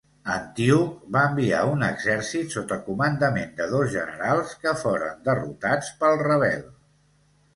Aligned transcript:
Antíoc 0.35 0.93
va 1.15 1.23
enviar 1.31 1.59
un 1.73 1.83
exèrcit 1.87 2.55
sota 2.55 2.77
comandament 2.87 3.53
de 3.59 3.67
dos 3.73 3.91
generals, 3.97 4.55
que 4.65 4.75
foren 4.79 5.23
derrotats 5.29 5.91
pel 6.01 6.17
rebel. 6.25 6.65